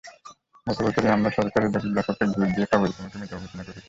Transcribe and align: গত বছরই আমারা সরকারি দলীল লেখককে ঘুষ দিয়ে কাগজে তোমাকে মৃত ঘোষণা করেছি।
গত 0.67 0.77
বছরই 0.85 1.11
আমারা 1.11 1.31
সরকারি 1.37 1.67
দলীল 1.73 1.91
লেখককে 1.97 2.25
ঘুষ 2.33 2.47
দিয়ে 2.55 2.67
কাগজে 2.71 2.93
তোমাকে 2.97 3.15
মৃত 3.19 3.31
ঘোষণা 3.35 3.63
করেছি। 3.63 3.79